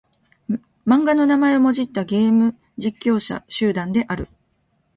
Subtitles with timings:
[0.83, 4.29] 漫画の名前をもじったゲーム実況者集団である。